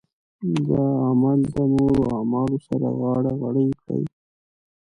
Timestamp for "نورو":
1.75-2.01